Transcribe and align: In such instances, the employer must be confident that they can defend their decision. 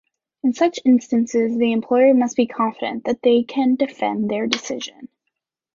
In 0.43 0.53
such 0.53 0.79
instances, 0.83 1.55
the 1.55 1.71
employer 1.71 2.15
must 2.15 2.35
be 2.35 2.47
confident 2.47 3.03
that 3.03 3.21
they 3.21 3.43
can 3.43 3.75
defend 3.75 4.31
their 4.31 4.47
decision. 4.47 5.09